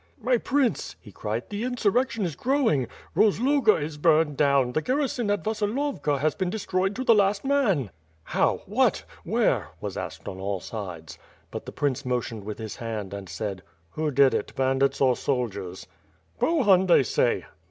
"My 0.19 0.39
Prince," 0.39 0.95
he 0.99 1.11
cried, 1.11 1.47
"the 1.51 1.63
insurrection 1.63 2.25
is 2.25 2.35
growing. 2.35 2.87
Roz 3.13 3.37
loga 3.37 3.79
is 3.79 3.99
burned 3.99 4.35
down; 4.35 4.71
the 4.71 4.81
garrison 4.81 5.29
at 5.29 5.43
Vasilovka 5.43 6.17
has 6.17 6.33
been 6.33 6.49
de 6.49 6.57
stroyed 6.57 6.95
to 6.95 7.03
the 7.03 7.13
last 7.13 7.45
man." 7.45 7.91
"How? 8.23 8.63
What? 8.65 9.03
Where?" 9.23 9.67
was 9.79 9.97
asked 9.97 10.27
on 10.27 10.39
all 10.39 10.59
sides. 10.59 11.19
But 11.51 11.67
the 11.67 11.71
prince 11.71 12.03
motioned 12.03 12.45
with 12.45 12.57
his 12.57 12.77
hand 12.77 13.13
and 13.13 13.27
asked: 13.29 13.61
"Who 13.91 14.09
did 14.09 14.33
it, 14.33 14.55
bandits 14.55 15.01
or 15.01 15.15
soldiers?" 15.15 15.85
"Bohun, 16.39 16.87
they 16.87 17.03
say." 17.03 17.45